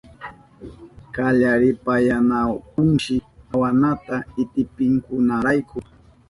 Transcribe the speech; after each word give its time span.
Kallaripayanahunshi 1.13 3.13
awanata 3.53 4.15
itipinkunarayku. 4.43 5.77